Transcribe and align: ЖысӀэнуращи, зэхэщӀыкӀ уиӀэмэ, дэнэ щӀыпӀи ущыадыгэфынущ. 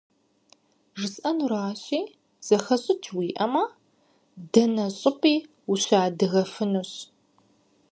ЖысӀэнуращи, 0.99 1.99
зэхэщӀыкӀ 2.45 3.09
уиӀэмэ, 3.17 3.63
дэнэ 4.51 4.85
щӀыпӀи 4.99 5.35
ущыадыгэфынущ. 5.71 6.91